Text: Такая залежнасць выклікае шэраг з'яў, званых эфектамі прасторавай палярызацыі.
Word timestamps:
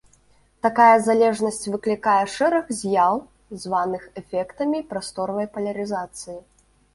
Такая 0.65 0.93
залежнасць 1.07 1.67
выклікае 1.73 2.23
шэраг 2.35 2.65
з'яў, 2.79 3.19
званых 3.67 4.09
эфектамі 4.23 4.79
прасторавай 4.95 5.47
палярызацыі. 5.59 6.39